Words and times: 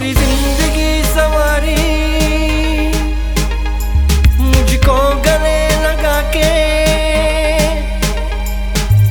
मेरी 0.00 0.12
ज़िंदगी 0.14 1.02
सवारी। 1.04 1.80
मुझको 4.40 4.94
गले 5.26 5.58
लगा 5.82 6.14
के। 6.36 6.46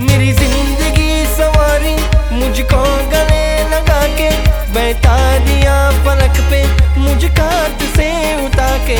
मेरी 0.06 0.32
ज़िंदगी 0.40 1.12
सवारी, 1.36 1.94
मुझको 2.32 2.82
गले 3.14 3.46
लगा 3.76 4.02
के। 4.18 4.30
बैठा 4.74 5.20
दिया 5.46 5.78
पलक 6.08 6.42
पे, 6.50 6.64
मुझ 7.00 7.22
काट 7.40 7.86
से 7.96 8.10
उठा 8.46 8.72
के। 8.88 8.98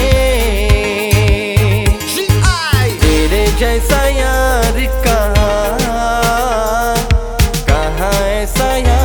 तेरे 3.02 3.46
जैसा 3.60 4.02
यार 4.10 4.78
कहा 5.08 5.52
कहा 7.70 8.12
ऐसा 8.30 8.76
यार 8.78 8.99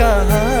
कहा 0.00 0.51